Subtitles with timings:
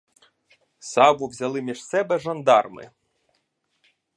[0.79, 2.91] Саву взяли між себе жандарми.